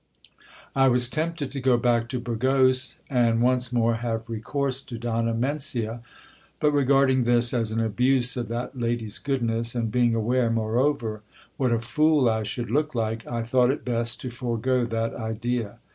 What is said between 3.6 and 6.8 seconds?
more have recourse to Donna Mencia; but,